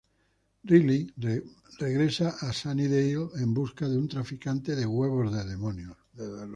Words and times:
Riley 0.63 1.11
regresa 1.77 2.29
a 2.39 2.51
Sunnydale 2.53 3.29
en 3.39 3.53
busca 3.53 3.87
de 3.87 3.99
un 3.99 4.07
traficante 4.07 4.75
de 4.75 4.87
huevos 4.87 5.31
de 5.31 5.43
demonios. 5.43 5.97